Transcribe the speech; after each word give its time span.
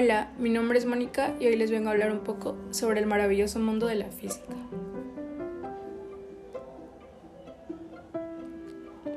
Hola, 0.00 0.28
mi 0.38 0.48
nombre 0.48 0.78
es 0.78 0.86
Mónica 0.86 1.34
y 1.40 1.48
hoy 1.48 1.56
les 1.56 1.72
vengo 1.72 1.88
a 1.88 1.90
hablar 1.90 2.12
un 2.12 2.20
poco 2.20 2.56
sobre 2.70 3.00
el 3.00 3.06
maravilloso 3.06 3.58
mundo 3.58 3.88
de 3.88 3.96
la 3.96 4.06
física. 4.06 4.54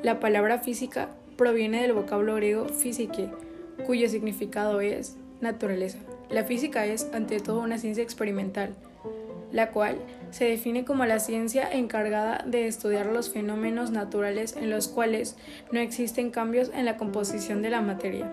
La 0.02 0.20
palabra 0.20 0.58
física 0.58 1.10
proviene 1.38 1.84
del 1.84 1.94
vocablo 1.94 2.34
griego 2.34 2.68
físique, 2.68 3.30
cuyo 3.86 4.10
significado 4.10 4.82
es 4.82 5.18
naturaleza. 5.40 6.00
La 6.32 6.46
física 6.46 6.84
es, 6.88 7.08
ante 7.14 7.40
todo, 7.40 7.60
una 7.60 7.78
ciencia 7.78 8.02
experimental, 8.02 8.74
la 9.52 9.70
cual 9.70 9.98
se 10.32 10.46
define 10.46 10.84
como 10.84 11.06
la 11.06 11.20
ciencia 11.20 11.72
encargada 11.72 12.44
de 12.48 12.66
estudiar 12.66 13.06
los 13.06 13.30
fenómenos 13.30 13.92
naturales 13.92 14.56
en 14.58 14.72
los 14.72 14.88
cuales 14.88 15.38
no 15.72 15.80
existen 15.80 16.32
cambios 16.32 16.72
en 16.74 16.86
la 16.86 16.98
composición 16.98 17.62
de 17.62 17.70
la 17.70 17.82
materia. 17.82 18.32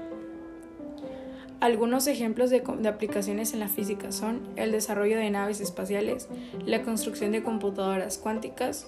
Algunos 1.60 2.06
ejemplos 2.06 2.50
de, 2.50 2.62
aplicaciones 2.88 3.52
en 3.52 3.58
la 3.58 3.66
física 3.66 4.12
son 4.12 4.46
el 4.54 4.70
desarrollo 4.70 5.16
de 5.16 5.28
naves 5.28 5.60
espaciales, 5.60 6.28
la 6.64 6.82
construcción 6.82 7.32
de 7.32 7.42
computadoras 7.42 8.16
cuánticas, 8.16 8.86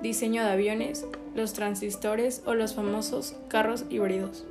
diseño 0.00 0.44
de 0.44 0.50
aviones, 0.50 1.06
los 1.34 1.52
transistores 1.52 2.42
o 2.46 2.54
los 2.54 2.74
famosos 2.74 3.34
carros 3.48 3.84
híbridos. 3.90 4.46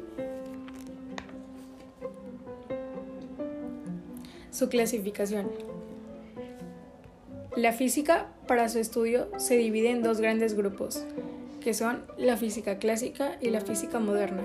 Su 4.52 4.68
clasificación. 4.68 5.50
La 7.56 7.72
física 7.72 8.28
para 8.46 8.68
su 8.68 8.80
estudio 8.80 9.30
se 9.38 9.56
divide 9.56 9.92
en 9.92 10.04
dos 10.04 10.20
grandes 10.20 10.54
grupos, 10.54 11.06
que 11.62 11.74
son 11.74 12.04
la 12.18 12.36
física 12.36 12.78
clásica 12.78 13.38
y 13.40 13.52
la 13.52 13.62
física 13.62 14.00
moderna. 14.00 14.44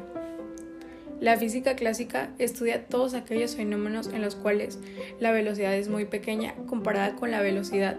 La 1.25 1.39
física 1.39 1.75
clásica 1.75 2.29
estudia 2.39 2.85
todos 2.85 3.15
aquellos 3.15 3.57
fenómenos 3.57 4.09
en 4.09 4.21
los 4.21 4.35
cuales 4.35 4.79
la 5.21 5.33
velocidad 5.33 5.75
es 5.75 5.89
muy 5.89 6.05
pequeña 6.05 6.55
comparada 6.67 7.17
con 7.17 7.31
la 7.31 7.41
velocidad 7.41 7.99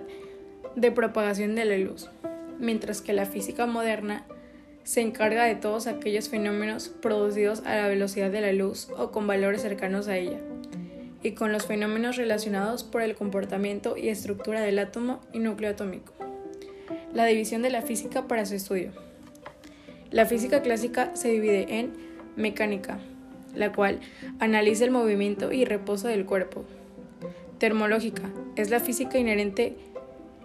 de 0.75 0.91
propagación 0.91 1.55
de 1.55 1.65
la 1.65 1.75
luz, 1.75 2.07
mientras 2.59 3.01
que 3.01 3.13
la 3.13 3.25
física 3.25 3.65
moderna 3.65 4.27
se 4.83 5.01
encarga 5.01 5.45
de 5.45 5.55
todos 5.55 5.87
aquellos 5.87 6.29
fenómenos 6.29 6.89
producidos 6.89 7.63
a 7.65 7.75
la 7.75 7.87
velocidad 7.87 8.29
de 8.29 8.41
la 8.41 8.53
luz 8.53 8.89
o 8.95 9.09
con 9.09 9.25
valores 9.25 9.63
cercanos 9.63 10.07
a 10.07 10.17
ella 10.17 10.37
y 11.23 11.31
con 11.31 11.51
los 11.51 11.65
fenómenos 11.65 12.17
relacionados 12.17 12.83
por 12.83 13.01
el 13.01 13.15
comportamiento 13.15 13.97
y 13.97 14.09
estructura 14.09 14.61
del 14.61 14.77
átomo 14.77 15.19
y 15.33 15.39
núcleo 15.39 15.71
atómico. 15.71 16.13
La 17.11 17.25
división 17.25 17.63
de 17.63 17.71
la 17.71 17.81
física 17.81 18.27
para 18.27 18.45
su 18.45 18.53
estudio. 18.53 18.91
La 20.11 20.27
física 20.27 20.61
clásica 20.61 21.15
se 21.15 21.29
divide 21.29 21.79
en 21.79 21.91
mecánica, 22.35 22.99
la 23.55 23.71
cual 23.71 23.99
analiza 24.39 24.83
el 24.85 24.91
movimiento 24.91 25.51
y 25.51 25.65
reposo 25.65 26.07
del 26.07 26.25
cuerpo. 26.25 26.65
Termológica 27.57 28.23
es 28.55 28.69
la 28.69 28.79
física 28.79 29.17
inherente 29.17 29.75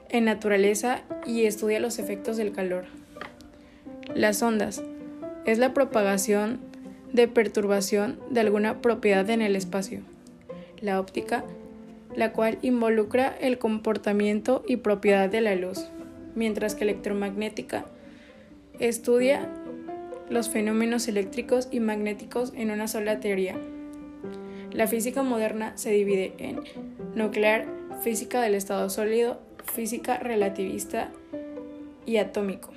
en 0.08 0.24
naturaleza 0.24 1.02
y 1.26 1.44
estudia 1.44 1.80
los 1.80 1.98
efectos 1.98 2.36
del 2.36 2.52
calor. 2.52 2.84
Las 4.14 4.42
ondas 4.42 4.82
es 5.44 5.58
la 5.58 5.74
propagación 5.74 6.60
de 7.12 7.28
perturbación 7.28 8.18
de 8.30 8.40
alguna 8.40 8.80
propiedad 8.80 9.28
en 9.30 9.42
el 9.42 9.56
espacio 9.56 10.02
la 10.80 11.00
óptica, 11.00 11.44
la 12.14 12.32
cual 12.32 12.58
involucra 12.62 13.36
el 13.40 13.58
comportamiento 13.58 14.64
y 14.66 14.76
propiedad 14.76 15.28
de 15.28 15.40
la 15.40 15.54
luz, 15.54 15.86
mientras 16.34 16.74
que 16.74 16.84
electromagnética 16.84 17.86
estudia 18.78 19.48
los 20.30 20.48
fenómenos 20.48 21.08
eléctricos 21.08 21.68
y 21.70 21.80
magnéticos 21.80 22.52
en 22.56 22.70
una 22.70 22.88
sola 22.88 23.20
teoría. 23.20 23.56
La 24.72 24.86
física 24.86 25.22
moderna 25.22 25.76
se 25.76 25.90
divide 25.90 26.32
en 26.38 26.60
nuclear, 27.14 27.66
física 28.02 28.40
del 28.40 28.54
estado 28.54 28.88
sólido, 28.88 29.40
física 29.74 30.18
relativista 30.18 31.10
y 32.06 32.16
atómico. 32.16 32.70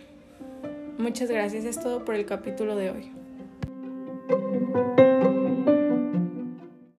Muchas 0.98 1.30
gracias, 1.30 1.66
es 1.66 1.80
todo 1.80 2.04
por 2.04 2.16
el 2.16 2.26
capítulo 2.26 2.76
de 2.76 2.90
hoy. 2.90 3.12